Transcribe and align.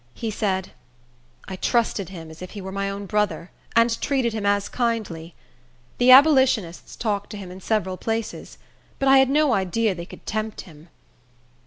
He 0.15 0.31
said, 0.31 0.71
"I 1.47 1.55
trusted 1.57 2.09
him 2.09 2.31
as 2.31 2.41
if 2.41 2.53
he 2.57 2.59
were 2.59 2.71
my 2.71 2.89
own 2.89 3.05
brother, 3.05 3.51
and 3.75 4.01
treated 4.01 4.33
him 4.33 4.47
as 4.47 4.67
kindly. 4.67 5.35
The 5.99 6.09
abolitionists 6.09 6.95
talked 6.95 7.29
to 7.29 7.37
him 7.37 7.51
in 7.51 7.61
several 7.61 7.97
places; 7.97 8.57
but 8.97 9.07
I 9.07 9.19
had 9.19 9.29
no 9.29 9.53
idea 9.53 9.93
they 9.93 10.07
could 10.07 10.25
tempt 10.25 10.61
him. 10.61 10.89